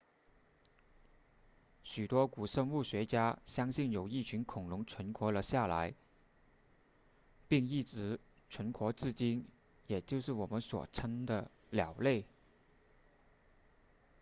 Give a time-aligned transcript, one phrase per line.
[1.83, 5.93] 许多古生物学家相信有一群恐龙存活了下来
[7.47, 8.19] 并一直
[8.49, 9.45] 存活至今
[9.85, 12.25] 也就是我们所称的鸟类